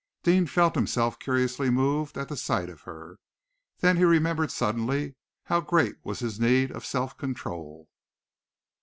[0.23, 3.19] Deane felt himself curiously moved at the sight of her.
[3.81, 7.87] Then he remembered suddenly how great was his need of self control.